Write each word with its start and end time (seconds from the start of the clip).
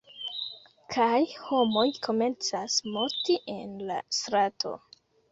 kaj 0.93 1.17
homoj 1.49 1.83
komencas 2.07 2.77
morti 2.95 3.35
en 3.57 3.75
la 3.91 3.99
strato. 4.21 4.73